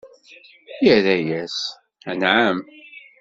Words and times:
Irra-yas: 0.93 1.55
Anɛam! 2.11 2.57